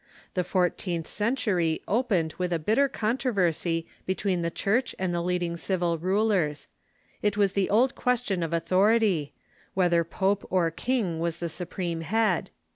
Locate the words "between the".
4.07-4.49